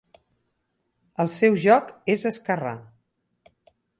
[1.25, 2.75] El seu joc és esquerrà.